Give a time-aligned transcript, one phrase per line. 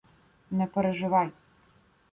[0.57, 1.29] —Не переживай.